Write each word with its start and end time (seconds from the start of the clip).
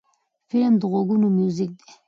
فلم 0.49 0.73
د 0.79 0.83
غوږونو 0.91 1.27
میوزیک 1.37 1.71
دی 1.79 1.89